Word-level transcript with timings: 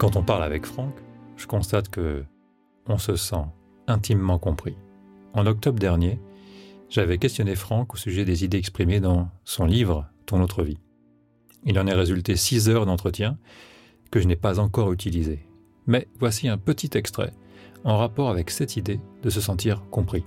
Quand 0.00 0.16
on 0.16 0.22
parle 0.22 0.44
avec 0.44 0.64
Franck, 0.64 0.94
je 1.36 1.46
constate 1.46 1.90
que 1.90 2.24
on 2.86 2.96
se 2.96 3.16
sent 3.16 3.44
intimement 3.86 4.38
compris. 4.38 4.74
En 5.34 5.44
octobre 5.44 5.78
dernier, 5.78 6.18
j'avais 6.88 7.18
questionné 7.18 7.54
Franck 7.54 7.92
au 7.92 7.98
sujet 7.98 8.24
des 8.24 8.42
idées 8.42 8.56
exprimées 8.56 9.00
dans 9.00 9.28
son 9.44 9.66
livre 9.66 10.08
Ton 10.24 10.40
autre 10.40 10.62
vie. 10.62 10.78
Il 11.66 11.78
en 11.78 11.86
est 11.86 11.92
résulté 11.92 12.34
six 12.36 12.70
heures 12.70 12.86
d'entretien 12.86 13.36
que 14.10 14.20
je 14.20 14.26
n'ai 14.26 14.36
pas 14.36 14.58
encore 14.58 14.90
utilisées. 14.90 15.46
Mais 15.86 16.08
voici 16.18 16.48
un 16.48 16.56
petit 16.56 16.88
extrait 16.94 17.34
en 17.84 17.98
rapport 17.98 18.30
avec 18.30 18.48
cette 18.48 18.78
idée 18.78 19.00
de 19.22 19.28
se 19.28 19.42
sentir 19.42 19.84
compris. 19.90 20.24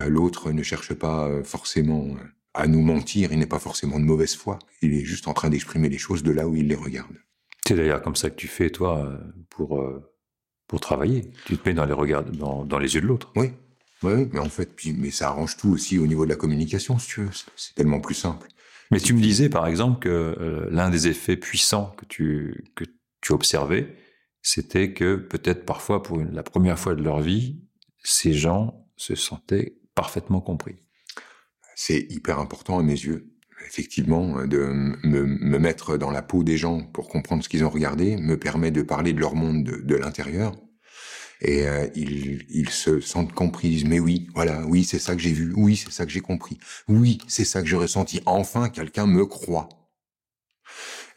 L'autre 0.00 0.50
ne 0.50 0.62
cherche 0.62 0.94
pas 0.94 1.28
euh, 1.28 1.44
forcément 1.44 2.06
euh, 2.06 2.24
à 2.54 2.66
nous 2.66 2.80
mentir, 2.80 3.32
il 3.32 3.38
n'est 3.38 3.44
pas 3.44 3.58
forcément 3.58 4.00
de 4.00 4.04
mauvaise 4.06 4.34
foi, 4.34 4.58
il 4.80 4.94
est 4.94 5.04
juste 5.04 5.28
en 5.28 5.34
train 5.34 5.50
d'exprimer 5.50 5.90
les 5.90 5.98
choses 5.98 6.22
de 6.22 6.30
là 6.30 6.48
où 6.48 6.56
il 6.56 6.68
les 6.68 6.74
regarde. 6.74 7.18
C'est 7.70 7.76
d'ailleurs 7.76 8.02
comme 8.02 8.16
ça 8.16 8.30
que 8.30 8.34
tu 8.34 8.48
fais, 8.48 8.68
toi, 8.68 9.16
pour, 9.48 9.80
euh, 9.80 10.12
pour 10.66 10.80
travailler. 10.80 11.30
Tu 11.44 11.56
te 11.56 11.68
mets 11.68 11.72
dans 11.72 11.84
les, 11.84 11.92
regards, 11.92 12.24
dans, 12.24 12.64
dans 12.64 12.80
les 12.80 12.96
yeux 12.96 13.00
de 13.00 13.06
l'autre. 13.06 13.30
Oui, 13.36 13.52
oui, 14.02 14.28
mais 14.32 14.40
en 14.40 14.48
fait, 14.48 14.74
puis, 14.74 14.92
mais 14.92 15.12
ça 15.12 15.28
arrange 15.28 15.56
tout 15.56 15.70
aussi 15.70 15.96
au 15.96 16.08
niveau 16.08 16.24
de 16.24 16.30
la 16.30 16.34
communication, 16.34 16.98
si 16.98 17.06
tu 17.06 17.20
veux. 17.20 17.30
C'est 17.54 17.76
tellement 17.76 18.00
plus 18.00 18.16
simple. 18.16 18.48
Mais 18.90 18.98
tu 18.98 19.14
me 19.14 19.20
disais, 19.20 19.48
par 19.48 19.68
exemple, 19.68 20.00
que 20.00 20.66
l'un 20.68 20.90
des 20.90 21.06
effets 21.06 21.36
puissants 21.36 21.94
que 21.96 22.06
tu, 22.06 22.64
que 22.74 22.82
tu 23.20 23.32
observais, 23.32 23.94
c'était 24.42 24.92
que 24.92 25.14
peut-être 25.14 25.64
parfois, 25.64 26.02
pour 26.02 26.18
la 26.18 26.42
première 26.42 26.76
fois 26.76 26.96
de 26.96 27.04
leur 27.04 27.20
vie, 27.20 27.60
ces 28.02 28.32
gens 28.32 28.84
se 28.96 29.14
sentaient 29.14 29.76
parfaitement 29.94 30.40
compris. 30.40 30.74
C'est 31.76 32.04
hyper 32.10 32.40
important 32.40 32.80
à 32.80 32.82
mes 32.82 32.94
yeux. 32.94 33.32
Effectivement, 33.66 34.44
de 34.46 34.58
me, 35.04 35.58
mettre 35.58 35.96
dans 35.96 36.10
la 36.10 36.22
peau 36.22 36.42
des 36.42 36.56
gens 36.56 36.82
pour 36.82 37.08
comprendre 37.08 37.44
ce 37.44 37.48
qu'ils 37.48 37.64
ont 37.64 37.70
regardé 37.70 38.16
me 38.16 38.36
permet 38.36 38.70
de 38.70 38.82
parler 38.82 39.12
de 39.12 39.20
leur 39.20 39.34
monde 39.34 39.64
de, 39.64 39.94
l'intérieur. 39.94 40.56
Et 41.42 41.66
euh, 41.66 41.86
ils, 41.94 42.44
ils 42.50 42.70
se 42.70 43.00
sentent 43.00 43.32
compris. 43.32 43.84
Mais 43.86 44.00
oui, 44.00 44.28
voilà, 44.34 44.66
oui, 44.66 44.84
c'est 44.84 44.98
ça 44.98 45.14
que 45.14 45.22
j'ai 45.22 45.32
vu. 45.32 45.52
Oui, 45.56 45.76
c'est 45.76 45.92
ça 45.92 46.04
que 46.04 46.12
j'ai 46.12 46.20
compris. 46.20 46.58
Oui, 46.88 47.18
c'est 47.28 47.44
ça 47.44 47.62
que 47.62 47.68
j'ai 47.68 47.76
ressenti. 47.76 48.20
Enfin, 48.26 48.68
quelqu'un 48.68 49.06
me 49.06 49.24
croit. 49.24 49.68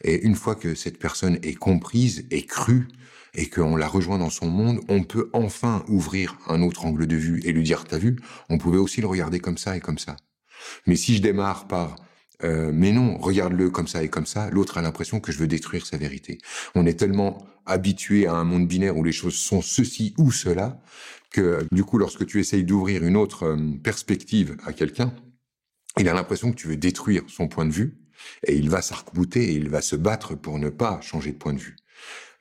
Et 0.02 0.22
une 0.24 0.34
fois 0.34 0.54
que 0.54 0.74
cette 0.74 0.98
personne 0.98 1.38
est 1.42 1.54
comprise 1.54 2.26
et 2.30 2.44
crue, 2.46 2.88
et 3.34 3.48
qu'on 3.48 3.76
la 3.76 3.88
rejoint 3.88 4.18
dans 4.18 4.30
son 4.30 4.46
monde, 4.46 4.80
on 4.88 5.02
peut 5.02 5.30
enfin 5.32 5.84
ouvrir 5.88 6.38
un 6.46 6.62
autre 6.62 6.86
angle 6.86 7.06
de 7.06 7.16
vue 7.16 7.40
et 7.44 7.52
lui 7.52 7.64
dire 7.64 7.84
t'as 7.84 7.98
vu, 7.98 8.16
on 8.48 8.58
pouvait 8.58 8.78
aussi 8.78 9.00
le 9.00 9.06
regarder 9.06 9.40
comme 9.40 9.58
ça 9.58 9.76
et 9.76 9.80
comme 9.80 9.98
ça. 9.98 10.16
Mais 10.86 10.96
si 10.96 11.16
je 11.16 11.22
démarre 11.22 11.66
par 11.66 11.96
euh, 12.44 12.70
mais 12.72 12.92
non, 12.92 13.16
regarde-le 13.18 13.70
comme 13.70 13.88
ça 13.88 14.02
et 14.02 14.08
comme 14.08 14.26
ça, 14.26 14.50
l'autre 14.50 14.78
a 14.78 14.82
l'impression 14.82 15.20
que 15.20 15.32
je 15.32 15.38
veux 15.38 15.46
détruire 15.46 15.86
sa 15.86 15.96
vérité. 15.96 16.38
On 16.74 16.86
est 16.86 16.98
tellement 16.98 17.46
habitué 17.66 18.26
à 18.26 18.34
un 18.34 18.44
monde 18.44 18.68
binaire 18.68 18.96
où 18.96 19.02
les 19.02 19.12
choses 19.12 19.36
sont 19.36 19.62
ceci 19.62 20.14
ou 20.18 20.30
cela 20.30 20.80
que 21.30 21.66
du 21.72 21.82
coup, 21.82 21.98
lorsque 21.98 22.26
tu 22.26 22.38
essayes 22.38 22.64
d'ouvrir 22.64 23.04
une 23.04 23.16
autre 23.16 23.44
euh, 23.44 23.56
perspective 23.82 24.56
à 24.64 24.72
quelqu'un, 24.72 25.12
il 25.98 26.08
a 26.08 26.14
l'impression 26.14 26.50
que 26.50 26.56
tu 26.56 26.68
veux 26.68 26.76
détruire 26.76 27.22
son 27.28 27.48
point 27.48 27.66
de 27.66 27.72
vue 27.72 27.98
et 28.46 28.56
il 28.56 28.68
va 28.68 28.82
s'arc-bouter 28.82 29.42
et 29.42 29.54
il 29.54 29.68
va 29.68 29.80
se 29.80 29.96
battre 29.96 30.34
pour 30.34 30.58
ne 30.58 30.68
pas 30.68 31.00
changer 31.00 31.32
de 31.32 31.38
point 31.38 31.52
de 31.52 31.58
vue. 31.58 31.76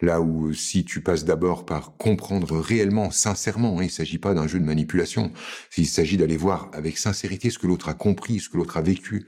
Là 0.01 0.21
où 0.21 0.53
si 0.53 0.83
tu 0.83 1.01
passes 1.01 1.23
d'abord 1.23 1.65
par 1.65 1.95
comprendre 1.97 2.59
réellement, 2.59 3.09
sincèrement, 3.09 3.79
hein, 3.79 3.83
il 3.83 3.87
ne 3.87 3.91
s'agit 3.91 4.17
pas 4.17 4.33
d'un 4.33 4.47
jeu 4.47 4.59
de 4.59 4.65
manipulation, 4.65 5.31
il 5.77 5.87
s'agit 5.87 6.17
d'aller 6.17 6.35
voir 6.35 6.69
avec 6.73 6.97
sincérité 6.97 7.49
ce 7.49 7.57
que 7.57 7.67
l'autre 7.67 7.89
a 7.89 7.93
compris, 7.93 8.39
ce 8.39 8.49
que 8.49 8.57
l'autre 8.57 8.77
a 8.77 8.81
vécu. 8.81 9.27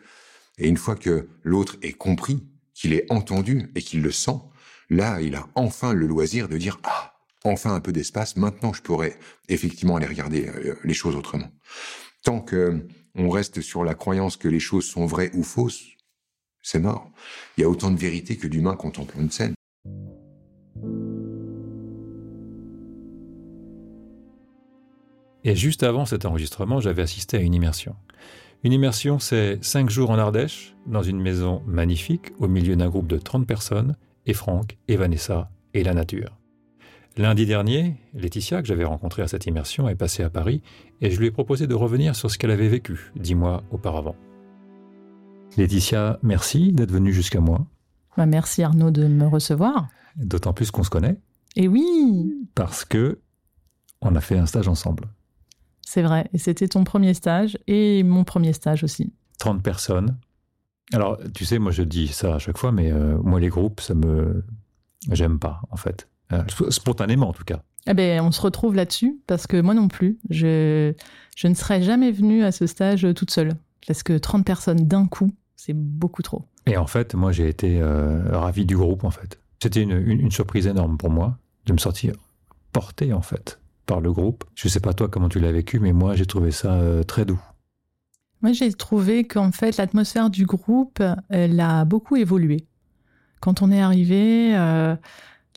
Et 0.58 0.68
une 0.68 0.78
fois 0.78 0.96
que 0.96 1.28
l'autre 1.44 1.78
est 1.82 1.94
compris, 1.94 2.44
qu'il 2.74 2.94
est 2.94 3.12
entendu 3.12 3.72
et 3.76 3.82
qu'il 3.82 4.02
le 4.02 4.12
sent, 4.12 4.40
là, 4.90 5.22
il 5.22 5.36
a 5.36 5.48
enfin 5.56 5.94
le 5.94 6.08
loisir 6.08 6.48
de 6.48 6.58
dire 6.58 6.80
ah, 6.84 7.14
enfin 7.44 7.74
un 7.74 7.80
peu 7.80 7.92
d'espace. 7.92 8.36
Maintenant, 8.36 8.74
je 8.74 8.82
pourrais 8.82 9.18
effectivement 9.50 9.96
aller 9.96 10.06
regarder 10.06 10.48
euh, 10.48 10.76
les 10.84 10.94
choses 10.94 11.16
autrement. 11.16 11.52
Tant 12.24 12.42
que 12.42 12.86
on 13.18 13.30
reste 13.30 13.62
sur 13.62 13.84
la 13.84 13.96
croyance 13.96 14.36
que 14.36 14.50
les 14.50 14.60
choses 14.60 14.86
sont 14.86 15.06
vraies 15.06 15.32
ou 15.34 15.44
fausses, 15.44 15.86
c'est 16.62 16.80
mort. 16.80 17.10
Il 17.58 17.62
y 17.62 17.64
a 17.64 17.70
autant 17.70 17.92
de 17.92 17.98
vérité 17.98 18.36
que 18.36 18.48
d'humains 18.48 18.76
contemplant 18.76 19.22
une 19.22 19.32
scène. 19.32 19.54
Et 25.46 25.56
juste 25.56 25.84
avant 25.84 26.06
cet 26.06 26.26
enregistrement, 26.26 26.82
j'avais 26.82 27.04
assisté 27.04 27.38
à 27.38 27.40
une 27.40 27.54
immersion. 27.54 27.96
Une 28.66 28.74
immersion, 28.74 29.20
c'est 29.20 29.64
cinq 29.64 29.92
jours 29.92 30.10
en 30.10 30.18
Ardèche, 30.18 30.76
dans 30.88 31.04
une 31.04 31.22
maison 31.22 31.62
magnifique, 31.68 32.32
au 32.40 32.48
milieu 32.48 32.76
d'un 32.76 32.90
groupe 32.90 33.06
de 33.06 33.20
30 33.20 33.46
personnes, 33.46 33.96
et 34.26 34.34
Franck, 34.34 34.80
et 34.88 34.96
Vanessa, 34.96 35.52
et 35.76 35.84
la 35.84 35.94
nature. 35.94 36.36
Lundi 37.16 37.46
dernier, 37.46 37.98
Laetitia, 38.16 38.64
que 38.64 38.68
j'avais 38.68 38.84
rencontrée 38.84 39.22
à 39.22 39.28
cette 39.28 39.46
immersion, 39.46 39.88
est 39.88 39.94
passée 39.94 40.24
à 40.24 40.32
Paris, 40.32 40.64
et 41.00 41.12
je 41.12 41.20
lui 41.20 41.28
ai 41.28 41.32
proposé 41.32 41.68
de 41.68 41.76
revenir 41.76 42.16
sur 42.16 42.32
ce 42.32 42.40
qu'elle 42.40 42.50
avait 42.50 42.68
vécu 42.68 43.12
dix 43.16 43.36
mois 43.36 43.62
auparavant. 43.70 44.16
Laetitia, 45.58 46.18
merci 46.24 46.74
d'être 46.74 46.92
venue 46.92 47.14
jusqu'à 47.14 47.42
moi. 47.42 47.68
Bah, 48.18 48.26
merci 48.26 48.64
Arnaud 48.64 48.90
de 48.90 49.06
me 49.06 49.28
recevoir. 49.28 49.90
D'autant 50.16 50.54
plus 50.54 50.72
qu'on 50.72 50.82
se 50.82 50.90
connaît. 50.90 51.20
Et 51.56 51.68
oui 51.68 52.34
Parce 52.56 52.84
que 52.84 53.20
on 54.02 54.16
a 54.16 54.22
fait 54.22 54.40
un 54.40 54.48
stage 54.48 54.68
ensemble. 54.68 55.08
C'est 55.96 56.02
vrai. 56.02 56.28
Et 56.34 56.40
c'était 56.40 56.68
ton 56.68 56.84
premier 56.84 57.14
stage 57.14 57.58
et 57.68 58.04
mon 58.04 58.26
premier 58.26 58.52
stage 58.52 58.84
aussi. 58.84 59.14
30 59.38 59.64
personnes. 59.64 60.18
Alors, 60.92 61.18
tu 61.34 61.46
sais, 61.46 61.58
moi 61.58 61.72
je 61.72 61.84
dis 61.84 62.10
ça 62.10 62.36
à 62.36 62.38
chaque 62.38 62.58
fois, 62.58 62.74
mais 62.74 62.92
euh, 62.92 63.18
moi 63.24 63.40
les 63.40 63.48
groupes, 63.48 63.80
ça 63.80 63.94
me. 63.94 64.44
J'aime 65.10 65.40
pas, 65.40 65.62
en 65.72 65.78
fait. 65.78 66.10
Euh, 66.34 66.44
spontanément, 66.68 67.30
en 67.30 67.32
tout 67.32 67.46
cas. 67.46 67.62
Eh 67.88 67.94
ben, 67.94 68.20
on 68.20 68.34
se 68.34 68.42
retrouve 68.42 68.76
là-dessus, 68.76 69.22
parce 69.26 69.48
que 69.48 69.62
moi 69.62 69.74
non 69.74 69.88
plus, 69.88 70.20
je, 70.30 70.92
je 71.38 71.48
ne 71.48 71.54
serais 71.54 71.82
jamais 71.82 72.12
venue 72.12 72.44
à 72.44 72.52
ce 72.52 72.68
stage 72.68 73.08
toute 73.16 73.32
seule. 73.32 73.54
Parce 73.88 74.04
que 74.04 74.18
30 74.18 74.46
personnes 74.46 74.86
d'un 74.86 75.08
coup, 75.08 75.32
c'est 75.56 75.78
beaucoup 75.78 76.24
trop. 76.24 76.44
Et 76.66 76.76
en 76.76 76.88
fait, 76.88 77.16
moi 77.16 77.32
j'ai 77.32 77.48
été 77.48 77.80
euh, 77.82 78.38
ravi 78.38 78.66
du 78.66 78.76
groupe, 78.76 79.06
en 79.06 79.12
fait. 79.12 79.40
C'était 79.64 79.82
une, 79.82 79.94
une 79.94 80.32
surprise 80.32 80.68
énorme 80.68 80.98
pour 80.98 81.10
moi 81.10 81.38
de 81.68 81.72
me 81.72 81.78
sortir 81.78 82.16
porté, 82.74 83.14
en 83.14 83.22
fait 83.22 83.62
par 83.86 84.02
le 84.02 84.12
groupe. 84.12 84.44
Je 84.56 84.68
ne 84.68 84.72
sais 84.72 84.80
pas 84.80 84.94
toi 84.94 85.08
comment 85.08 85.30
tu 85.30 85.40
l'as 85.40 85.52
vécu, 85.52 85.80
mais 85.80 85.94
moi 85.94 86.16
j'ai 86.16 86.26
trouvé 86.26 86.52
ça 86.52 86.74
euh, 86.74 87.04
très 87.04 87.26
doux. 87.26 87.40
Moi 88.42 88.54
j'ai 88.54 88.72
trouvé 88.74 89.26
qu'en 89.26 89.52
fait 89.52 89.78
l'atmosphère 89.78 90.30
du 90.30 90.46
groupe, 90.46 91.02
elle 91.30 91.60
a 91.60 91.86
beaucoup 91.86 92.16
évolué. 92.16 92.66
Quand 93.40 93.62
on 93.62 93.72
est 93.72 93.82
arrivé 93.82 94.56
euh, 94.56 94.96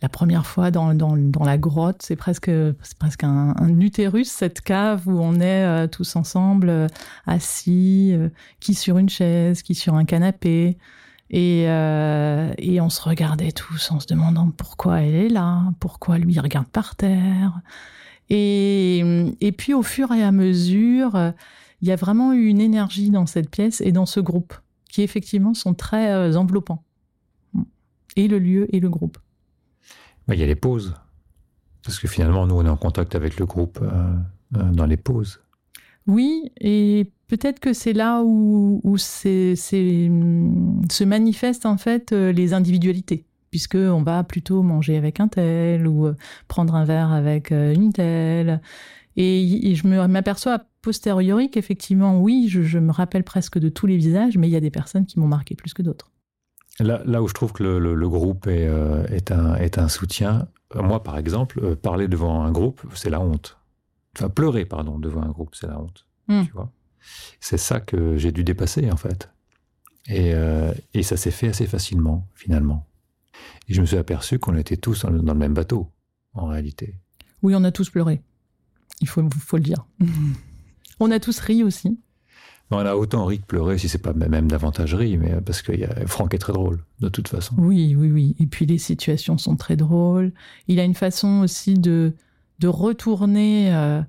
la 0.03 0.09
première 0.09 0.47
fois 0.47 0.71
dans, 0.71 0.95
dans, 0.95 1.17
dans 1.17 1.45
la 1.45 1.59
grotte, 1.59 2.03
c'est 2.03 2.17
presque, 2.17 2.51
presque 2.99 3.25
un, 3.25 3.55
utérus, 3.81 4.31
cette 4.31 4.61
cave 4.61 5.09
où 5.09 5.19
on 5.19 5.41
est 5.41 5.65
euh, 5.65 5.87
tous 5.87 6.17
ensemble, 6.17 6.87
assis, 7.27 8.15
qui 8.61 8.75
sur 8.75 8.99
une 8.99 9.09
chaise, 9.09 9.63
qui 9.63 9.75
sur 9.75 9.95
un 9.95 10.05
canapé. 10.05 10.79
Et, 11.31 11.65
et, 11.65 12.81
on 12.81 12.89
se 12.89 13.03
regardait 13.03 13.53
tous 13.53 13.91
en 13.91 14.01
se 14.01 14.07
demandant 14.07 14.51
pourquoi 14.51 15.03
elle 15.03 15.15
est 15.15 15.29
là, 15.29 15.63
pourquoi 15.79 16.17
lui 16.17 16.39
regarde 16.41 16.69
par 16.69 16.97
terre. 16.97 17.61
Et, 18.31 18.99
et 19.41 19.53
puis 19.53 19.75
au 19.75 19.83
fur 19.83 20.13
et 20.13 20.23
à 20.23 20.33
mesure, 20.33 21.33
il 21.81 21.89
y 21.89 21.93
a 21.93 21.97
vraiment 21.97 22.33
eu 22.33 22.47
une 22.47 22.61
énergie 22.61 23.11
dans 23.11 23.27
cette 23.27 23.51
pièce 23.51 23.81
et 23.81 23.93
dans 23.93 24.07
ce 24.07 24.21
groupe 24.21 24.55
qui 24.89 25.03
effectivement 25.03 25.55
sont 25.55 25.75
très 25.75 26.11
euh, 26.11 26.35
enveloppants. 26.35 26.83
Et 28.17 28.27
le 28.27 28.39
lieu 28.39 28.75
et 28.75 28.81
le 28.81 28.89
groupe. 28.89 29.19
Il 30.29 30.39
y 30.39 30.43
a 30.43 30.47
les 30.47 30.57
pauses. 30.57 30.95
Parce 31.85 31.99
que 31.99 32.09
finalement, 32.09 32.47
nous, 32.47 32.57
on 32.57 32.67
est 32.67 32.71
en 32.71 32.77
contact 32.77 33.15
avec 33.15 33.39
le 33.39 33.47
groupe 33.47 33.79
euh, 33.81 34.17
euh, 34.57 34.71
dans 34.73 34.87
les 34.87 34.97
pauses. 34.97 35.41
Oui, 36.07 36.51
et 36.61 37.13
peut-être 37.29 37.61
que 37.61 37.73
c'est 37.73 37.93
là 37.93 38.23
où, 38.23 38.81
où 38.83 38.97
c'est, 38.97 39.55
se 39.57 41.05
manifestent 41.05 41.67
en 41.67 41.77
fait 41.77 42.13
les 42.13 42.55
individualités 42.55 43.28
puisque 43.51 43.77
on 43.77 44.03
va 44.03 44.25
plutôt 44.25 44.63
manger 44.63 44.97
avec 44.97 45.21
un 45.21 45.29
tel 45.29 45.87
ou 45.87 46.07
euh, 46.07 46.17
prendre 46.49 46.75
un 46.75 46.85
verre 46.85 47.13
avec 47.13 47.53
euh, 47.53 47.75
une 47.75 47.93
telle. 47.93 48.61
Et, 49.17 49.75
je 49.75 49.87
m'aperçois 49.87 50.55
a 50.55 50.63
posteriori 50.81 51.51
qu'effectivement, 51.51 52.21
oui, 52.21 52.47
je, 52.49 52.79
me 52.79 52.93
rappelle 52.93 53.25
presque 53.25 53.59
de 53.59 53.69
tous 53.69 53.87
les 53.87 53.97
visages, 53.97 54.39
mais 54.39 54.49
il 54.49 54.53
y 54.53 54.57
a 54.57 54.61
des 54.61 54.71
personnes 54.71 55.07
qui 55.07 55.19
m'ont 55.19 55.27
marqué 55.27 55.57
plus 55.57 55.75
que 55.75 55.83
d'autres. 55.83 56.13
Là, 56.79 57.03
là, 57.05 57.21
où 57.21 57.27
je 57.27 57.35
trouve 57.35 57.53
que 57.53 57.65
le, 57.65 58.09
groupe 58.09 58.47
est, 58.47 58.69
euh, 58.69 59.05
est, 59.09 59.33
un, 59.33 59.57
est 59.57 59.79
un 59.79 59.89
soutien, 59.89 60.47
moi 60.77 61.03
par 61.03 61.19
exemple, 61.19 61.75
parler 61.75 62.07
devant 62.07 62.45
un 62.45 62.53
groupe, 62.53 62.81
c'est 62.95 63.11
la 63.11 63.21
honte. 63.21 63.59
Enfin, 64.17 64.29
pleurer, 64.29 64.65
pardon, 64.65 65.01
devant 65.01 65.23
un 65.23 65.31
groupe, 65.31 65.57
c'est 65.57 65.67
la 65.67 65.81
honte. 65.81 66.07
Hmm. 66.29 66.45
Tu 66.45 66.53
vois 66.53 66.71
c'est 67.41 67.57
ça 67.57 67.81
que 67.81 68.19
j'ai 68.19 68.33
dû 68.33 68.45
dépasser 68.45 68.91
en 68.91 68.97
fait. 68.97 69.31
Et, 70.09 70.35
et 70.93 71.03
ça 71.03 71.17
s'est 71.17 71.31
fait 71.31 71.49
assez 71.49 71.67
facilement, 71.67 72.27
finalement. 72.35 72.88
Et 73.69 73.75
je 73.75 73.81
me 73.81 73.87
suis 73.87 73.97
aperçu 73.97 74.39
qu'on 74.39 74.57
était 74.57 74.77
tous 74.77 75.03
dans 75.03 75.11
le 75.11 75.35
même 75.35 75.55
bateau, 75.55 75.89
en 76.35 76.47
réalité. 76.47 76.95
Oui, 77.43 77.55
on 77.55 77.65
a 77.65 77.73
tous 77.73 77.91
pleuré. 77.91 78.23
Il 79.01 79.09
faut, 79.09 79.29
faut 79.31 79.57
le 79.57 79.63
dire. 79.63 79.87
on 81.01 81.11
a 81.11 81.21
tous 81.21 81.39
ri 81.39 81.63
aussi. 81.63 81.99
On 82.71 82.79
a 82.79 82.95
autant 82.95 83.25
ri 83.25 83.41
que 83.41 83.47
pleuré, 83.47 83.79
si 83.79 83.89
c'est 83.89 83.99
pas 83.99 84.13
même 84.13 84.49
davantage 84.49 84.95
ri, 84.95 85.17
mais 85.17 85.41
parce 85.41 85.63
que 85.63 85.73
Franck 86.07 86.35
est 86.35 86.39
très 86.39 86.53
drôle, 86.53 86.85
de 87.01 87.09
toute 87.09 87.29
façon. 87.29 87.55
Oui, 87.57 87.95
oui, 87.97 88.11
oui. 88.11 88.37
Et 88.41 88.47
puis 88.47 88.67
les 88.67 88.77
situations 88.77 89.39
sont 89.39 89.57
très 89.57 89.77
drôles. 89.77 90.33
Il 90.67 90.79
a 90.79 90.85
une 90.85 90.95
façon 90.95 91.41
aussi 91.41 91.75
de, 91.75 92.13
de 92.59 92.69
retourner, 92.69 93.75
euh, 93.75 94.03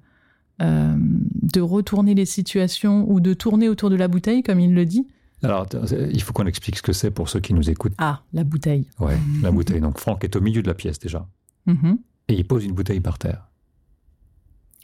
euh, 0.62 0.94
de 0.98 1.62
retourner 1.62 2.16
les 2.16 2.26
situations 2.26 3.10
ou 3.10 3.22
de 3.22 3.34
tourner 3.34 3.70
autour 3.70 3.90
de 3.90 3.96
la 3.96 4.10
bouteille, 4.10 4.44
comme 4.44 4.60
il 4.60 4.74
le 4.74 4.86
dit. 4.86 5.08
Alors, 5.44 5.68
il 5.92 6.22
faut 6.22 6.34
qu'on 6.34 6.46
explique 6.46 6.78
ce 6.78 6.82
que 6.82 6.94
c'est 6.94 7.12
pour 7.12 7.30
ceux 7.30 7.40
qui 7.40 7.54
nous 7.54 7.70
écoutent. 7.70 7.94
Ah, 7.98 8.22
la 8.34 8.44
bouteille. 8.44 8.88
Ouais, 9.00 9.18
la 9.42 9.52
bouteille. 9.52 9.80
Donc 9.80 10.00
Franck 10.00 10.24
est 10.24 10.36
au 10.36 10.42
milieu 10.42 10.62
de 10.62 10.68
la 10.68 10.74
pièce 10.74 11.00
déjà. 11.00 11.28
Mm-hmm. 11.68 11.98
Et 12.30 12.34
il 12.36 12.46
pose 12.46 12.66
une 12.66 12.74
bouteille 12.74 13.00
par 13.00 13.18
terre. 13.18 13.48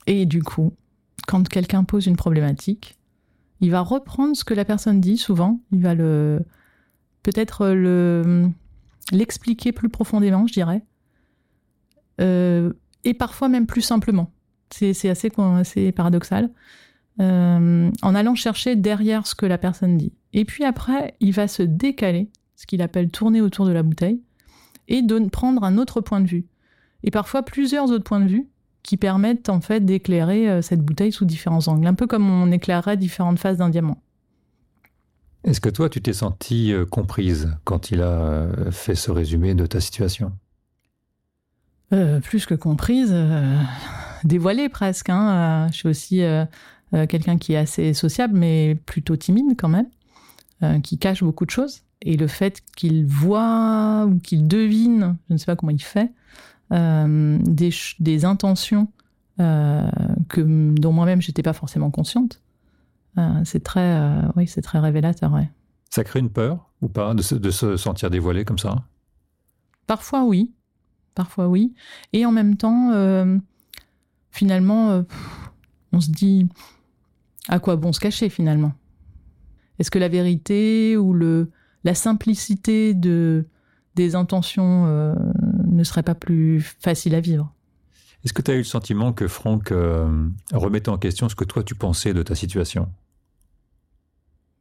Et 0.07 0.25
du 0.25 0.43
coup, 0.43 0.73
quand 1.27 1.47
quelqu'un 1.47 1.83
pose 1.83 2.05
une 2.05 2.15
problématique, 2.15 2.97
il 3.61 3.71
va 3.71 3.81
reprendre 3.81 4.35
ce 4.35 4.43
que 4.43 4.53
la 4.53 4.65
personne 4.65 5.01
dit 5.01 5.17
souvent, 5.17 5.59
il 5.71 5.81
va 5.81 5.93
le 5.93 6.41
peut-être 7.23 7.67
le 7.67 8.49
l'expliquer 9.11 9.71
plus 9.71 9.89
profondément, 9.89 10.47
je 10.47 10.53
dirais, 10.53 10.83
euh, 12.21 12.73
et 13.03 13.13
parfois 13.13 13.49
même 13.49 13.67
plus 13.67 13.81
simplement. 13.81 14.31
C'est 14.71 15.09
assez, 15.09 15.31
assez 15.37 15.91
paradoxal. 15.91 16.49
Euh, 17.21 17.91
en 18.01 18.15
allant 18.15 18.35
chercher 18.35 18.75
derrière 18.75 19.25
ce 19.25 19.35
que 19.35 19.45
la 19.45 19.57
personne 19.57 19.97
dit. 19.97 20.11
Et 20.35 20.43
puis 20.43 20.65
après, 20.65 21.15
il 21.21 21.31
va 21.31 21.47
se 21.47 21.63
décaler, 21.63 22.29
ce 22.57 22.67
qu'il 22.67 22.81
appelle 22.81 23.09
tourner 23.09 23.39
autour 23.39 23.65
de 23.65 23.71
la 23.71 23.83
bouteille, 23.83 24.21
et 24.89 25.01
de 25.01 25.17
prendre 25.29 25.63
un 25.63 25.77
autre 25.77 26.01
point 26.01 26.19
de 26.19 26.27
vue. 26.27 26.45
Et 27.03 27.09
parfois 27.09 27.41
plusieurs 27.41 27.89
autres 27.89 28.03
points 28.03 28.19
de 28.19 28.29
vue, 28.29 28.47
qui 28.83 28.97
permettent 28.97 29.47
en 29.49 29.61
fait 29.61 29.83
d'éclairer 29.83 30.49
euh, 30.49 30.61
cette 30.61 30.81
bouteille 30.81 31.13
sous 31.13 31.25
différents 31.25 31.67
angles, 31.69 31.87
un 31.87 31.93
peu 31.93 32.05
comme 32.05 32.29
on 32.29 32.51
éclairerait 32.51 32.97
différentes 32.97 33.39
faces 33.39 33.57
d'un 33.57 33.69
diamant. 33.69 33.97
Est-ce 35.45 35.61
que 35.61 35.69
toi, 35.69 35.89
tu 35.89 36.01
t'es 36.01 36.13
sentie 36.13 36.73
euh, 36.73 36.85
comprise 36.85 37.55
quand 37.63 37.91
il 37.91 38.01
a 38.01 38.19
euh, 38.19 38.71
fait 38.71 38.95
ce 38.95 39.11
résumé 39.11 39.55
de 39.55 39.65
ta 39.65 39.79
situation? 39.79 40.33
Plus 42.23 42.45
que 42.45 42.55
comprise, 42.55 43.15
dévoilée 44.25 44.67
presque. 44.67 45.09
Hein. 45.09 45.69
je 45.71 45.77
suis 45.77 45.87
aussi 45.87 46.21
quelqu'un 47.07 47.37
qui 47.37 47.53
est 47.53 47.57
assez 47.57 47.93
sociable, 47.93 48.37
mais 48.37 48.75
plutôt 48.85 49.15
timide 49.15 49.55
quand 49.57 49.69
même, 49.69 49.85
qui 50.83 50.97
cache 50.97 51.23
beaucoup 51.23 51.45
de 51.45 51.51
choses. 51.51 51.81
Et 52.01 52.17
le 52.17 52.27
fait 52.27 52.61
qu'il 52.75 53.05
voit 53.05 54.05
ou 54.07 54.19
qu'il 54.19 54.47
devine, 54.47 55.17
je 55.29 55.33
ne 55.33 55.37
sais 55.37 55.45
pas 55.45 55.55
comment 55.55 55.71
il 55.71 55.81
fait, 55.81 56.11
euh, 56.71 57.37
des, 57.43 58.25
intentions 58.25 58.87
euh, 59.39 59.89
que, 60.29 60.41
dont 60.41 60.91
moi-même 60.91 61.21
j'étais 61.21 61.43
pas 61.43 61.53
forcément 61.53 61.91
consciente. 61.91 62.41
Euh, 63.17 63.41
c'est 63.43 63.63
très, 63.63 63.99
oui, 64.35 64.47
c'est 64.47 64.61
très 64.61 64.79
révélateur. 64.79 65.31
Ouais. 65.31 65.49
Ça 65.89 66.03
crée 66.03 66.19
une 66.19 66.29
peur 66.29 66.69
ou 66.81 66.89
pas 66.89 67.13
de 67.13 67.21
se, 67.21 67.35
de 67.35 67.51
se 67.51 67.77
sentir 67.77 68.09
dévoilé 68.09 68.45
comme 68.45 68.57
ça? 68.57 68.83
Parfois 69.87 70.25
oui, 70.25 70.53
parfois 71.13 71.47
oui, 71.47 71.73
et 72.11 72.25
en 72.25 72.31
même 72.31 72.57
temps, 72.57 72.91
finalement, 74.31 75.03
on 75.91 76.01
se 76.01 76.09
dit 76.09 76.47
à 77.47 77.59
quoi 77.59 77.75
bon 77.75 77.93
se 77.93 77.99
cacher 77.99 78.29
finalement? 78.29 78.73
Est-ce 79.79 79.91
que 79.91 79.99
la 79.99 80.07
vérité 80.07 80.97
ou 80.97 81.13
le, 81.13 81.51
la 81.83 81.95
simplicité 81.95 82.93
de, 82.93 83.45
des 83.95 84.15
intentions 84.15 84.85
ne 85.67 85.83
serait 85.83 86.03
pas 86.03 86.15
plus 86.15 86.61
facile 86.79 87.15
à 87.15 87.19
vivre? 87.19 87.51
Est-ce 88.25 88.33
que 88.33 88.41
tu 88.41 88.49
as 88.49 88.55
eu 88.55 88.59
le 88.59 88.63
sentiment 88.63 89.13
que 89.13 89.27
Franck 89.27 89.71
euh, 89.71 90.27
remettait 90.51 90.89
en 90.89 90.97
question 90.97 91.29
ce 91.29 91.35
que 91.35 91.43
toi 91.43 91.63
tu 91.63 91.75
pensais 91.75 92.11
de 92.11 92.23
ta 92.23 92.33
situation? 92.33 92.89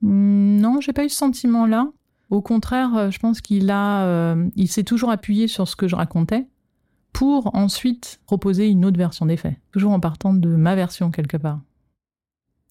Hmm, 0.03 0.59
Non, 0.61 0.81
j'ai 0.83 0.93
pas 0.93 1.05
eu 1.05 1.09
ce 1.09 1.17
sentiment-là. 1.17 1.91
Au 2.29 2.43
contraire, 2.43 2.95
euh, 2.95 3.11
je 3.11 3.19
pense 3.19 3.41
qu'il 3.41 3.71
a, 3.71 4.05
euh, 4.05 4.49
il 4.55 4.69
s'est 4.69 4.85
toujours 4.85 5.11
appuyé 5.11 5.49
sur 5.49 5.67
ce 5.67 5.77
que 5.77 5.89
je 5.89 5.97
racontais 5.97 6.47
pour 7.15 7.55
ensuite 7.55 8.21
proposer 8.27 8.69
une 8.69 8.85
autre 8.85 8.99
version 8.99 9.25
des 9.25 9.39
faits, 9.39 9.57
toujours 9.73 9.93
en 9.93 10.01
partant 10.01 10.35
de 10.35 10.49
ma 10.49 10.75
version 10.75 11.11
quelque 11.11 11.39
part 11.39 11.61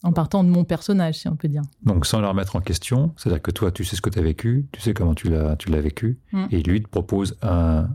en 0.04 0.12
partant 0.12 0.44
de 0.44 0.50
mon 0.50 0.66
personnage, 0.66 1.20
si 1.20 1.28
on 1.30 1.36
peut 1.36 1.48
dire. 1.48 1.62
Donc 1.84 2.06
sans 2.06 2.20
la 2.20 2.28
remettre 2.28 2.58
en 2.58 2.62
question, 2.62 3.14
c'est-à-dire 3.16 3.42
que 3.42 3.52
toi, 3.52 3.72
tu 3.72 3.86
sais 3.86 3.96
ce 3.96 4.02
que 4.02 4.10
tu 4.10 4.20
as 4.20 4.22
vécu, 4.22 4.68
tu 4.74 4.82
sais 4.82 4.94
comment 4.94 5.16
tu 5.16 5.30
l'as, 5.30 5.56
tu 5.56 5.70
l'as 5.70 5.82
vécu, 5.82 6.20
mm. 6.34 6.46
et 6.52 6.62
lui 6.62 6.84
te 6.84 6.90
propose, 6.90 7.38
un, 7.42 7.88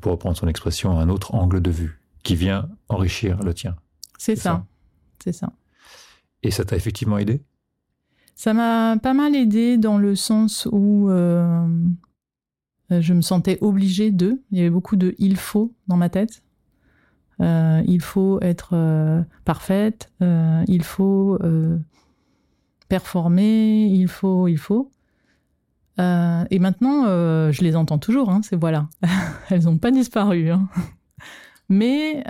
pour 0.00 0.12
reprendre 0.12 0.36
son 0.36 0.48
expression, 0.48 0.98
un 0.98 1.08
autre 1.08 1.34
angle 1.34 1.62
de 1.62 1.70
vue 1.70 2.00
qui 2.24 2.34
vient 2.34 2.68
enrichir 2.88 3.40
le 3.42 3.54
tien. 3.54 3.76
C'est 4.18 4.36
ça. 4.36 4.66
C'est 5.22 5.32
ça. 5.32 5.52
Et 6.42 6.50
ça 6.50 6.64
t'a 6.64 6.76
effectivement 6.76 7.18
aidé? 7.18 7.42
Ça 8.34 8.52
m'a 8.52 8.96
pas 8.98 9.14
mal 9.14 9.36
aidé 9.36 9.78
dans 9.78 9.96
le 9.96 10.16
sens 10.16 10.68
où 10.72 11.08
euh, 11.08 11.66
je 12.90 13.14
me 13.14 13.20
sentais 13.20 13.58
obligée 13.60 14.10
de. 14.10 14.42
Il 14.50 14.58
y 14.58 14.60
avait 14.60 14.70
beaucoup 14.70 14.96
de 14.96 15.14
il 15.18 15.36
faut 15.36 15.72
dans 15.86 15.96
ma 15.96 16.08
tête. 16.08 16.42
Euh, 17.40 17.82
il 17.86 18.00
faut 18.00 18.40
être 18.40 18.70
euh, 18.74 19.22
parfaite, 19.44 20.10
euh, 20.22 20.62
il 20.68 20.82
faut 20.82 21.38
performer, 22.88 23.86
il 23.86 24.08
faut, 24.08 24.48
il 24.48 24.58
faut. 24.58 24.90
et 25.98 26.58
maintenant, 26.58 27.06
je 27.06 27.62
les 27.62 27.76
entends 27.76 27.98
toujours, 27.98 28.30
hein, 28.30 28.42
ces 28.42 28.56
voix-là. 28.56 28.88
Elles 29.50 29.64
n'ont 29.64 29.78
pas 29.78 29.90
disparu. 29.90 30.50
Hein. 30.50 30.68
Mais 31.68 32.22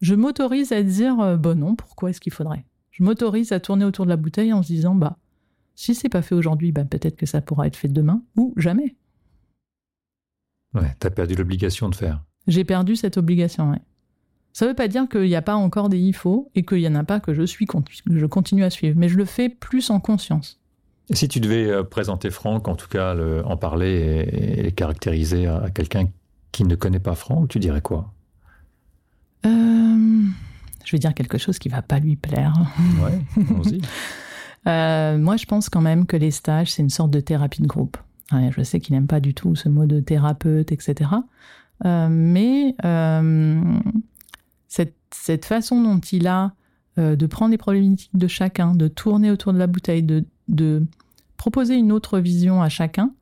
je 0.00 0.14
m'autorise 0.14 0.72
à 0.72 0.82
dire, 0.82 1.38
bon 1.38 1.58
non, 1.58 1.74
pourquoi 1.74 2.10
est-ce 2.10 2.20
qu'il 2.20 2.32
faudrait? 2.32 2.64
Je 2.90 3.02
m'autorise 3.02 3.52
à 3.52 3.60
tourner 3.60 3.84
autour 3.84 4.06
de 4.06 4.10
la 4.10 4.16
bouteille 4.16 4.52
en 4.52 4.62
se 4.62 4.68
disant, 4.68 4.94
bah, 4.94 5.18
si 5.74 5.94
c'est 5.94 6.08
pas 6.08 6.22
fait 6.22 6.34
aujourd'hui, 6.34 6.72
bah, 6.72 6.84
peut-être 6.84 7.16
que 7.16 7.26
ça 7.26 7.42
pourra 7.42 7.66
être 7.66 7.76
fait 7.76 7.88
demain 7.88 8.22
ou 8.36 8.54
jamais. 8.56 8.96
Ouais, 10.74 10.94
t'as 10.98 11.10
perdu 11.10 11.34
l'obligation 11.34 11.88
de 11.88 11.94
faire. 11.94 12.22
J'ai 12.46 12.64
perdu 12.64 12.96
cette 12.96 13.16
obligation, 13.16 13.70
ouais. 13.70 13.80
Ça 14.52 14.64
ne 14.64 14.70
veut 14.70 14.74
pas 14.74 14.88
dire 14.88 15.06
qu'il 15.06 15.24
n'y 15.24 15.36
a 15.36 15.42
pas 15.42 15.54
encore 15.54 15.90
des 15.90 15.98
IFO 15.98 16.50
et 16.54 16.64
qu'il 16.64 16.78
n'y 16.78 16.88
en 16.88 16.94
a 16.94 17.04
pas 17.04 17.20
que 17.20 17.34
je 17.34 17.42
suis, 17.42 17.66
je 18.06 18.24
continue 18.24 18.64
à 18.64 18.70
suivre, 18.70 18.96
mais 18.98 19.10
je 19.10 19.18
le 19.18 19.26
fais 19.26 19.50
plus 19.50 19.90
en 19.90 20.00
conscience. 20.00 20.58
Si 21.10 21.28
tu 21.28 21.40
devais 21.40 21.66
euh, 21.66 21.82
présenter 21.84 22.30
Franck, 22.30 22.66
en 22.66 22.74
tout 22.74 22.88
cas 22.88 23.14
en 23.44 23.56
parler 23.58 24.26
et, 24.32 24.62
le 24.62 24.70
caractériser 24.70 25.46
à 25.46 25.68
quelqu'un 25.68 26.08
qui 26.52 26.64
ne 26.64 26.74
connaît 26.74 27.00
pas 27.00 27.14
Franck, 27.14 27.48
tu 27.48 27.58
dirais 27.58 27.82
quoi? 27.82 28.14
Euh, 29.44 30.24
Je 30.84 30.92
vais 30.92 30.98
dire 30.98 31.12
quelque 31.12 31.36
chose 31.36 31.58
qui 31.58 31.68
va 31.68 31.82
pas 31.82 31.98
lui 31.98 32.16
plaire. 32.16 32.54
Ouais, 33.02 33.20
allons-y. 33.36 33.80
Euh, 34.66 35.16
moi, 35.16 35.36
je 35.36 35.46
pense 35.46 35.68
quand 35.68 35.80
même 35.80 36.06
que 36.06 36.16
les 36.16 36.32
stages, 36.32 36.72
c'est 36.72 36.82
une 36.82 36.90
sorte 36.90 37.12
de 37.12 37.20
thérapie 37.20 37.62
de 37.62 37.68
groupe. 37.68 37.96
je 38.32 38.62
sais 38.64 38.80
qu'il 38.80 38.96
n'aime 38.96 39.06
pas 39.06 39.20
du 39.20 39.32
tout 39.32 39.54
ce 39.54 39.68
mot 39.68 39.86
de 39.86 40.00
thérapeute, 40.00 40.72
etc. 40.72 41.08
Euh, 41.84 42.08
mais 42.10 42.74
euh, 42.84 43.60
cette, 44.68 44.96
cette, 45.10 45.44
façon 45.44 45.82
dont 45.82 45.98
il 45.98 46.26
a 46.26 46.52
euh, 46.98 47.16
de 47.16 47.26
prendre 47.26 47.50
les 47.50 47.58
problématiques 47.58 48.16
de 48.16 48.26
chacun, 48.28 48.74
de 48.74 48.88
tourner 48.88 49.30
autour 49.30 49.52
de 49.52 49.58
la 49.58 49.66
bouteille, 49.66 50.02
de, 50.02 50.24
de 50.48 50.86
proposer 51.36 51.74
une 51.74 51.92
autre 51.92 52.18
vision 52.18 52.62
à 52.62 52.68
chacun 52.68 53.12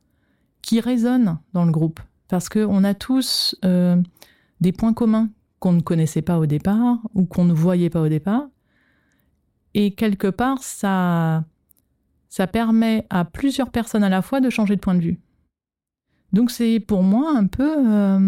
qui 0.61 0.79
résonne 0.79 1.37
dans 1.53 1.65
le 1.65 1.71
groupe. 1.71 1.99
Parce 2.27 2.49
qu'on 2.49 2.83
a 2.83 2.93
tous 2.95 3.55
des 3.61 4.71
points 4.71 4.93
communs 4.93 5.29
qu'on 5.59 5.73
ne 5.73 5.81
connaissait 5.81 6.23
pas 6.23 6.39
au 6.39 6.47
départ 6.47 6.97
ou 7.13 7.25
qu'on 7.25 7.45
ne 7.45 7.53
voyait 7.53 7.91
pas 7.91 8.01
au 8.01 8.07
départ. 8.07 8.47
Et 9.75 9.91
quelque 9.91 10.27
part, 10.27 10.63
ça, 10.63 11.43
ça 12.29 12.47
permet 12.47 13.05
à 13.11 13.25
plusieurs 13.25 13.69
personnes 13.69 14.03
à 14.03 14.09
la 14.09 14.23
fois 14.23 14.41
de 14.41 14.49
changer 14.49 14.75
de 14.75 14.81
point 14.81 14.95
de 14.95 15.01
vue. 15.01 15.19
Donc 16.33 16.49
c'est 16.49 16.79
pour 16.79 17.03
moi 17.03 17.31
un 17.37 17.45
peu 17.45 18.27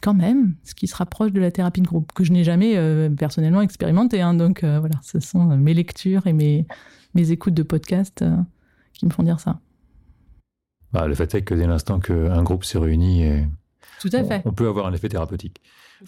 quand 0.00 0.14
même, 0.14 0.54
ce 0.64 0.74
qui 0.74 0.86
se 0.86 0.96
rapproche 0.96 1.32
de 1.32 1.40
la 1.40 1.50
thérapie 1.50 1.80
de 1.80 1.86
groupe, 1.86 2.12
que 2.12 2.24
je 2.24 2.32
n'ai 2.32 2.44
jamais 2.44 2.76
euh, 2.76 3.08
personnellement 3.10 3.62
expérimenté. 3.62 4.20
Hein. 4.20 4.34
donc 4.34 4.64
euh, 4.64 4.78
voilà, 4.78 4.96
ce 5.02 5.20
sont 5.20 5.56
mes 5.56 5.74
lectures 5.74 6.26
et 6.26 6.32
mes, 6.32 6.66
mes 7.14 7.30
écoutes 7.30 7.54
de 7.54 7.62
podcasts 7.62 8.22
euh, 8.22 8.36
qui 8.92 9.06
me 9.06 9.10
font 9.10 9.22
dire 9.22 9.40
ça. 9.40 9.60
Bah, 10.92 11.06
le 11.06 11.14
fait 11.14 11.34
est 11.34 11.42
que 11.42 11.54
dès 11.54 11.66
l'instant 11.66 12.00
qu'un 12.00 12.42
groupe 12.42 12.64
s'est 12.64 12.78
réuni, 12.78 13.24
Tout 14.00 14.10
à 14.12 14.24
fait. 14.24 14.42
On, 14.44 14.52
peut 14.52 14.68
avoir 14.68 14.86
un 14.86 14.92
effet 14.92 15.08
thérapeutique. 15.08 15.60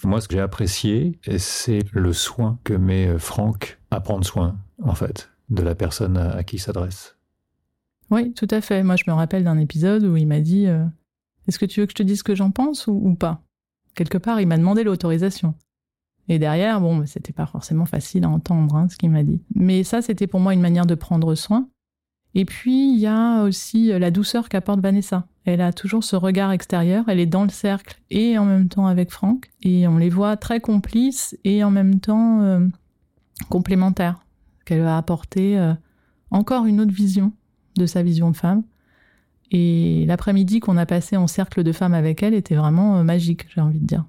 Moi, 0.02 0.20
ce 0.20 0.26
que 0.26 0.34
j'ai 0.34 0.40
apprécié, 0.40 1.20
c'est 1.38 1.80
le 1.92 2.12
soin 2.12 2.58
que 2.64 2.72
met 2.72 3.16
Franck 3.18 3.78
à 3.92 4.00
prendre 4.00 4.24
soin, 4.24 4.58
en 4.82 4.94
fait, 4.94 5.30
de 5.50 5.62
la 5.62 5.76
personne 5.76 6.16
à, 6.16 6.42
qui 6.42 6.56
il 6.56 6.58
s'adresse. 6.58 7.16
Oui, 8.10 8.32
tout 8.32 8.48
à 8.50 8.60
fait. 8.60 8.82
Moi, 8.82 8.96
je 8.96 9.04
me 9.06 9.12
rappelle 9.14 9.44
d'un 9.44 9.58
épisode 9.58 10.02
où 10.02 10.16
il 10.16 10.26
m'a 10.26 10.40
dit 10.40 10.66
Est-ce 11.46 11.60
que 11.60 11.66
tu 11.66 11.78
veux 11.78 11.86
que 11.86 11.92
je 11.92 11.96
te 11.96 12.02
dise 12.02 12.18
ce 12.18 12.24
que 12.24 12.34
j'en 12.34 12.50
pense 12.50 12.88
ou 12.88 13.14
pas? 13.14 13.44
Quelque 13.94 14.18
part, 14.18 14.40
il 14.40 14.46
m'a 14.46 14.58
demandé 14.58 14.84
l'autorisation. 14.84 15.54
Et 16.28 16.38
derrière, 16.38 16.80
bon, 16.80 17.04
c'était 17.06 17.32
pas 17.32 17.46
forcément 17.46 17.84
facile 17.84 18.24
à 18.24 18.28
entendre 18.28 18.76
hein, 18.76 18.88
ce 18.88 18.96
qu'il 18.96 19.10
m'a 19.10 19.22
dit. 19.22 19.42
Mais 19.54 19.82
ça, 19.82 20.02
c'était 20.02 20.26
pour 20.26 20.40
moi 20.40 20.54
une 20.54 20.60
manière 20.60 20.86
de 20.86 20.94
prendre 20.94 21.34
soin. 21.34 21.68
Et 22.34 22.44
puis, 22.44 22.92
il 22.94 22.98
y 22.98 23.06
a 23.06 23.42
aussi 23.42 23.92
euh, 23.92 23.98
la 23.98 24.10
douceur 24.10 24.48
qu'apporte 24.48 24.80
Vanessa. 24.80 25.26
Elle 25.44 25.60
a 25.60 25.72
toujours 25.72 26.04
ce 26.04 26.16
regard 26.16 26.52
extérieur, 26.52 27.04
elle 27.08 27.18
est 27.18 27.26
dans 27.26 27.42
le 27.42 27.50
cercle 27.50 28.00
et 28.10 28.38
en 28.38 28.44
même 28.44 28.68
temps 28.68 28.86
avec 28.86 29.10
Franck. 29.10 29.50
Et 29.62 29.88
on 29.88 29.98
les 29.98 30.08
voit 30.08 30.36
très 30.36 30.60
complices 30.60 31.36
et 31.44 31.64
en 31.64 31.70
même 31.70 32.00
temps 32.00 32.40
euh, 32.42 32.66
complémentaires. 33.48 34.24
Qu'elle 34.64 34.82
va 34.82 34.96
apporter 34.96 35.58
euh, 35.58 35.74
encore 36.30 36.66
une 36.66 36.80
autre 36.80 36.92
vision 36.92 37.32
de 37.76 37.86
sa 37.86 38.02
vision 38.04 38.30
de 38.30 38.36
femme. 38.36 38.62
Et 39.52 40.04
l'après-midi 40.06 40.60
qu'on 40.60 40.78
a 40.78 40.86
passé 40.86 41.16
en 41.16 41.26
cercle 41.26 41.62
de 41.62 41.72
femmes 41.72 41.92
avec 41.92 42.22
elle 42.22 42.32
était 42.32 42.54
vraiment 42.54 42.96
euh, 42.96 43.02
magique, 43.02 43.46
j'ai 43.54 43.60
envie 43.60 43.80
de 43.80 43.86
dire. 43.86 44.04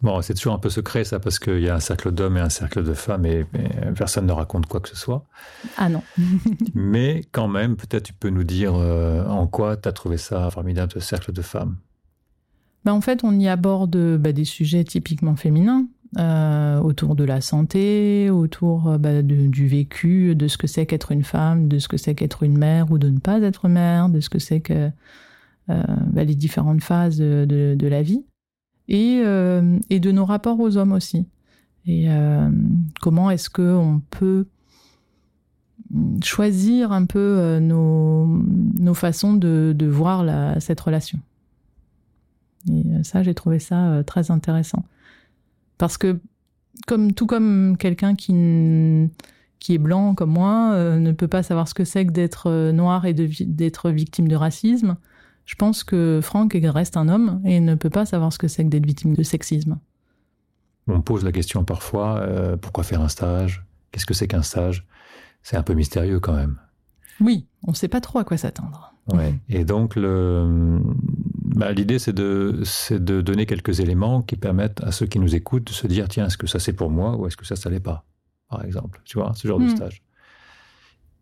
Bon, 0.00 0.20
c'est 0.22 0.34
toujours 0.34 0.54
un 0.54 0.58
peu 0.58 0.70
secret 0.70 1.04
ça, 1.04 1.20
parce 1.20 1.38
qu'il 1.38 1.60
y 1.60 1.68
a 1.68 1.74
un 1.74 1.80
cercle 1.80 2.10
d'hommes 2.10 2.36
et 2.36 2.40
un 2.40 2.48
cercle 2.48 2.82
de 2.82 2.94
femmes 2.94 3.26
et, 3.26 3.46
personne 3.96 4.26
ne 4.26 4.32
raconte 4.32 4.66
quoi 4.66 4.80
que 4.80 4.88
ce 4.88 4.96
soit. 4.96 5.24
Ah 5.76 5.88
non. 5.88 6.02
Mais 6.74 7.22
quand 7.32 7.48
même, 7.48 7.76
peut-être 7.76 8.04
tu 8.04 8.12
peux 8.12 8.30
nous 8.30 8.44
dire 8.44 8.74
euh, 8.74 9.24
en 9.26 9.46
quoi 9.46 9.76
tu 9.76 9.88
as 9.88 9.92
trouvé 9.92 10.16
ça 10.16 10.50
formidable, 10.50 10.92
ce 10.92 11.00
cercle 11.00 11.32
de 11.32 11.42
femmes? 11.42 11.76
Ben, 12.84 12.92
en 12.92 13.00
fait, 13.00 13.22
on 13.22 13.38
y 13.38 13.48
aborde 13.48 13.96
bah, 14.18 14.32
des 14.32 14.44
sujets 14.44 14.82
typiquement 14.82 15.36
féminins, 15.36 15.86
euh, 16.18 16.80
autour 16.80 17.16
de 17.16 17.24
la 17.24 17.40
santé, 17.40 18.30
autour 18.30 18.88
euh, 18.88 18.98
bah, 18.98 19.22
du 19.22 19.66
vécu, 19.66 20.34
de 20.34 20.48
ce 20.48 20.58
que 20.58 20.66
c'est 20.66 20.86
qu'être 20.86 21.12
une 21.12 21.24
femme, 21.24 21.68
de 21.68 21.78
ce 21.78 21.88
que 21.88 21.96
c'est 21.96 22.14
qu'être 22.14 22.42
une 22.42 22.58
mère 22.58 22.90
ou 22.90 22.98
de 22.98 23.08
ne 23.08 23.18
pas 23.18 23.40
être 23.40 23.68
mère, 23.68 24.08
de 24.08 24.20
ce 24.20 24.28
que 24.28 24.38
c'est 24.38 24.60
que 24.60 24.90
bah, 25.68 26.24
les 26.24 26.34
différentes 26.34 26.82
phases 26.82 27.18
de, 27.18 27.86
la 27.86 28.02
vie 28.02 28.24
et, 28.88 29.22
euh, 29.24 29.78
de 29.90 30.12
nos 30.12 30.24
rapports 30.24 30.60
aux 30.60 30.76
hommes 30.76 30.92
aussi. 30.92 31.26
Et 31.86 32.10
euh, 32.10 32.48
comment 33.00 33.30
est-ce 33.30 33.50
qu'on 33.50 34.00
peut 34.10 34.46
choisir 36.22 36.92
un 36.92 37.06
peu 37.06 37.18
euh, 37.18 37.60
nos, 37.60 38.94
façons 38.94 39.34
de, 39.34 39.86
voir 39.86 40.60
cette 40.60 40.80
relation? 40.80 41.18
Et 42.70 42.84
ça, 43.02 43.22
j'ai 43.22 43.34
trouvé 43.34 43.58
ça 43.58 44.02
très 44.06 44.30
intéressant. 44.30 44.84
Parce 45.78 45.98
que, 45.98 46.20
comme, 46.86 47.12
tout 47.12 47.26
comme 47.26 47.76
quelqu'un 47.78 48.14
qui, 48.14 48.32
qui 49.58 49.74
est 49.74 49.78
blanc 49.78 50.14
comme 50.14 50.30
moi 50.30 50.76
ne 50.98 51.12
peut 51.12 51.28
pas 51.28 51.42
savoir 51.42 51.68
ce 51.68 51.74
que 51.74 51.84
c'est 51.84 52.06
que 52.06 52.12
d'être 52.12 52.70
noir 52.72 53.04
et 53.06 53.14
d'être 53.14 53.90
victime 53.90 54.28
de 54.28 54.36
racisme, 54.36 54.96
je 55.44 55.54
pense 55.54 55.84
que 55.84 56.20
Franck 56.22 56.56
reste 56.62 56.96
un 56.96 57.08
homme 57.08 57.40
et 57.44 57.60
ne 57.60 57.74
peut 57.74 57.90
pas 57.90 58.06
savoir 58.06 58.32
ce 58.32 58.38
que 58.38 58.48
c'est 58.48 58.64
que 58.64 58.68
d'être 58.68 58.86
victime 58.86 59.14
de 59.14 59.22
sexisme. 59.22 59.78
On 60.88 61.00
pose 61.00 61.24
la 61.24 61.32
question 61.32 61.64
parfois, 61.64 62.20
euh, 62.20 62.56
pourquoi 62.56 62.84
faire 62.84 63.00
un 63.00 63.08
stage? 63.08 63.64
Qu'est-ce 63.90 64.06
que 64.06 64.14
c'est 64.14 64.28
qu'un 64.28 64.42
stage? 64.42 64.86
C'est 65.42 65.56
un 65.56 65.62
peu 65.62 65.74
mystérieux 65.74 66.20
quand 66.20 66.34
même. 66.34 66.58
Oui, 67.20 67.46
on 67.66 67.72
ne 67.72 67.76
sait 67.76 67.88
pas 67.88 68.00
trop 68.00 68.18
à 68.18 68.24
quoi 68.24 68.36
s'attendre. 68.36 68.91
Ouais. 69.08 69.34
Et 69.48 69.64
donc, 69.64 69.98
bah, 69.98 71.72
l'idée, 71.72 71.98
c'est 71.98 72.12
de, 72.12 72.62
de 72.90 73.20
donner 73.20 73.46
quelques 73.46 73.80
éléments 73.80 74.22
qui 74.22 74.36
permettent 74.36 74.82
à 74.82 74.92
ceux 74.92 75.06
qui 75.06 75.18
nous 75.18 75.34
écoutent 75.34 75.66
de 75.66 75.72
se 75.72 75.86
dire, 75.86 76.08
tiens, 76.08 76.26
est-ce 76.26 76.38
que 76.38 76.46
ça 76.46 76.58
c'est 76.58 76.72
pour 76.72 76.90
moi 76.90 77.16
ou 77.16 77.26
est-ce 77.26 77.36
que 77.36 77.46
ça, 77.46 77.56
ça 77.56 77.68
l'est 77.68 77.80
pas 77.80 78.04
Par 78.48 78.64
exemple, 78.64 79.00
tu 79.04 79.18
vois, 79.18 79.32
ce 79.34 79.48
genre 79.48 79.58
de 79.58 79.64
hmm. 79.64 79.76
stage. 79.76 80.02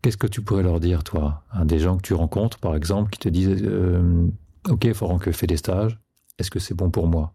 Qu'est-ce 0.03 0.17
que 0.17 0.27
tu 0.27 0.41
pourrais 0.41 0.63
leur 0.63 0.81
dire, 0.81 1.05
toi 1.05 1.43
Des 1.65 1.79
gens 1.79 1.97
que 1.97 2.03
tu 2.03 2.15
rencontres, 2.15 2.59
par 2.59 2.75
exemple, 2.75 3.11
qui 3.11 3.19
te 3.19 3.29
disent 3.29 3.63
euh, 3.63 4.27
Ok, 4.69 4.93
Franck 4.93 5.31
fait 5.31 5.47
des 5.47 5.57
stages, 5.57 5.99
est-ce 6.39 6.51
que 6.51 6.59
c'est 6.59 6.75
bon 6.75 6.91
pour 6.91 7.07
moi? 7.07 7.35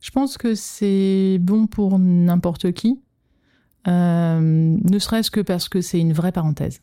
Je 0.00 0.10
pense 0.10 0.38
que 0.38 0.54
c'est 0.54 1.38
bon 1.40 1.66
pour 1.66 1.98
n'importe 1.98 2.70
qui, 2.72 3.00
euh, 3.88 4.40
ne 4.40 4.98
serait-ce 4.98 5.30
que 5.30 5.40
parce 5.40 5.68
que 5.68 5.80
c'est 5.80 5.98
une 5.98 6.12
vraie 6.12 6.32
parenthèse. 6.32 6.80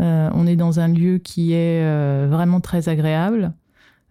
Euh, 0.00 0.30
on 0.34 0.46
est 0.46 0.56
dans 0.56 0.80
un 0.80 0.88
lieu 0.88 1.18
qui 1.18 1.52
est 1.52 2.26
vraiment 2.26 2.60
très 2.60 2.88
agréable, 2.88 3.52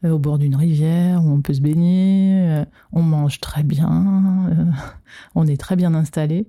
au 0.03 0.19
bord 0.19 0.37
d'une 0.37 0.55
rivière 0.55 1.23
où 1.23 1.29
on 1.31 1.41
peut 1.41 1.53
se 1.53 1.61
baigner, 1.61 2.63
on 2.91 3.01
mange 3.01 3.39
très 3.39 3.63
bien, 3.63 4.49
on 5.35 5.47
est 5.47 5.59
très 5.59 5.75
bien 5.75 5.93
installé. 5.93 6.47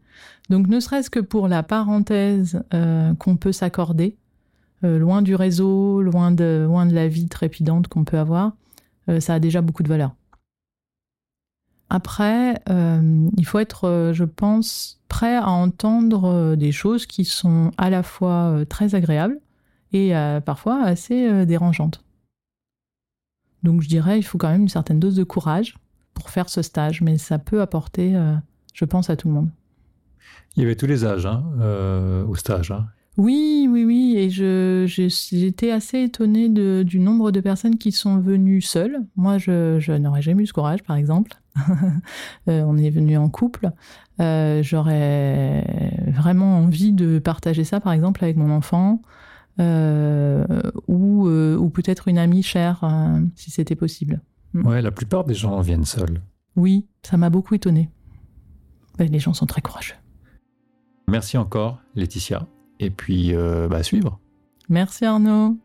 Donc 0.51 0.67
ne 0.67 0.81
serait-ce 0.81 1.11
que 1.11 1.21
pour 1.21 1.49
la 1.49 1.63
parenthèse 1.63 2.63
euh, 2.75 3.15
qu'on 3.15 3.37
peut 3.37 3.53
s'accorder, 3.53 4.17
euh, 4.85 4.99
loin 4.99 5.23
du 5.23 5.35
réseau, 5.35 6.03
loin 6.03 6.31
de, 6.31 6.65
loin 6.67 6.87
de 6.87 6.95
la 6.95 7.09
vie 7.09 7.29
trépidante 7.29 7.89
qu'on 7.89 8.05
peut 8.05 8.19
avoir, 8.19 8.53
euh, 9.09 9.21
ça 9.21 9.35
a 9.35 9.39
déjà 9.39 9.63
beaucoup 9.63 9.83
de 9.83 9.89
valeur. 9.89 10.15
Après, 11.91 12.61
il 12.67 13.45
faut 13.45 13.61
être, 13.61 14.11
je 14.13 14.25
pense, 14.25 15.01
prêt 15.15 15.37
à 15.37 15.49
entendre 15.49 16.57
des 16.57 16.73
choses 16.73 17.07
qui 17.07 17.25
sont 17.25 17.71
à 17.79 17.89
la 17.89 18.03
fois 18.03 18.65
très 18.69 18.97
agréables 18.97 19.39
et 19.93 20.13
parfois 20.45 20.83
assez 20.83 21.47
dérangeantes. 21.47 22.03
Donc 23.63 23.81
je 23.81 23.89
dirais, 23.89 24.19
il 24.19 24.25
faut 24.25 24.39
quand 24.39 24.51
même 24.51 24.63
une 24.63 24.69
certaine 24.69 24.99
dose 24.99 25.15
de 25.15 25.23
courage 25.23 25.77
pour 26.15 26.31
faire 26.31 26.49
ce 26.49 26.63
stage, 26.63 27.01
mais 27.01 27.17
ça 27.17 27.39
peut 27.39 27.61
apporter, 27.61 28.21
je 28.73 28.85
pense, 28.85 29.09
à 29.09 29.15
tout 29.15 29.29
le 29.29 29.35
monde. 29.35 29.51
Il 30.57 30.65
y 30.65 30.67
avait 30.67 30.75
tous 30.75 30.87
les 30.87 31.05
âges 31.05 31.27
hein, 31.27 31.45
euh, 31.61 32.25
au 32.27 32.35
stage. 32.35 32.73
Hein. 32.73 32.89
Oui, 33.17 33.69
oui, 33.71 33.85
oui. 33.85 34.15
Et 34.17 34.31
j'étais 34.31 35.71
assez 35.71 36.03
étonnée 36.03 36.49
du 36.49 37.01
nombre 37.01 37.31
de 37.31 37.41
personnes 37.41 37.79
qui 37.79 37.93
sont 37.93 38.19
venues 38.19 38.61
seules. 38.61 38.99
Moi, 39.17 39.39
je, 39.39 39.97
n'aurais 39.97 40.23
jamais 40.23 40.43
eu 40.43 40.47
ce 40.47 40.53
courage, 40.53 40.83
par 40.83 40.97
exemple. 40.97 41.33
Euh, 42.49 42.63
on 42.67 42.77
est 42.77 42.91
venu 42.91 43.17
en 43.17 43.31
couple. 43.31 43.71
Euh, 44.21 44.63
j'aurais 44.63 45.65
vraiment 46.09 46.59
envie 46.59 46.93
de 46.93 47.19
partager 47.19 47.65
ça, 47.65 47.81
par 47.81 47.93
exemple, 47.93 48.23
avec 48.23 48.37
mon 48.37 48.51
enfant. 48.51 49.01
ou, 49.59 51.29
ou 51.29 51.71
peut-être 51.71 52.09
une 52.09 52.19
amie 52.19 52.43
chère, 52.43 52.85
si 53.37 53.51
c'était 53.51 53.77
possible. 53.77 54.21
Mm. 54.53 54.67
Ouais, 54.67 54.83
la 54.83 54.91
plupart 54.91 55.25
des 55.25 55.35
gens 55.35 55.61
viennent 55.61 55.85
seuls. 55.85 56.21
Oui, 56.57 56.87
ça 57.03 57.17
m'a 57.17 57.31
beaucoup 57.31 57.55
étonnée. 57.55 57.89
les 58.99 59.19
gens 59.19 59.33
sont 59.33 59.47
très 59.47 59.61
courageux. 59.61 59.95
Merci 61.09 61.37
encore, 61.39 61.79
Laetitia. 61.95 62.47
Et 62.81 62.91
puis, 62.91 63.35
euh, 63.35 63.69
bah, 63.69 63.83
suivre. 63.83 64.21
Merci 64.69 65.05
Arnaud. 65.05 65.57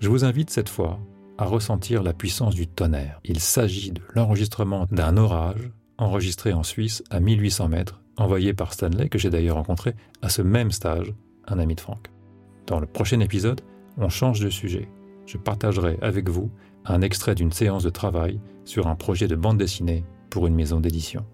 Je 0.00 0.08
vous 0.08 0.24
invite 0.24 0.50
cette 0.50 0.68
fois 0.68 0.98
à 1.38 1.44
ressentir 1.44 2.02
la 2.02 2.12
puissance 2.12 2.54
du 2.54 2.66
tonnerre. 2.66 3.20
Il 3.24 3.40
s'agit 3.40 3.92
de 3.92 4.00
l'enregistrement 4.14 4.86
d'un 4.90 5.16
orage 5.16 5.70
enregistré 5.98 6.52
en 6.52 6.62
Suisse 6.62 7.02
à 7.10 7.20
1800 7.20 7.68
mètres, 7.68 8.02
envoyé 8.16 8.52
par 8.52 8.72
Stanley, 8.72 9.08
que 9.08 9.18
j'ai 9.18 9.30
d'ailleurs 9.30 9.56
rencontré 9.56 9.94
à 10.22 10.28
ce 10.28 10.42
même 10.42 10.72
stage, 10.72 11.14
un 11.46 11.58
ami 11.58 11.74
de 11.74 11.80
Franck. 11.80 12.10
Dans 12.66 12.80
le 12.80 12.86
prochain 12.86 13.20
épisode, 13.20 13.60
on 13.98 14.08
change 14.08 14.40
de 14.40 14.50
sujet. 14.50 14.88
Je 15.26 15.38
partagerai 15.38 15.98
avec 16.02 16.28
vous 16.28 16.50
un 16.84 17.00
extrait 17.00 17.34
d'une 17.34 17.52
séance 17.52 17.84
de 17.84 17.90
travail 17.90 18.40
sur 18.64 18.86
un 18.86 18.94
projet 18.94 19.28
de 19.28 19.36
bande 19.36 19.58
dessinée 19.58 20.04
pour 20.30 20.46
une 20.46 20.54
maison 20.54 20.80
d'édition. 20.80 21.24